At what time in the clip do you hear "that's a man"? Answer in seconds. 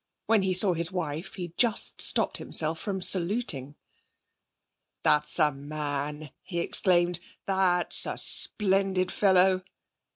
5.03-6.31